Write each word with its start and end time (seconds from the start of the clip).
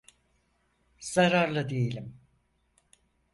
Zararlı 0.99 1.69
değilim… 1.69 2.19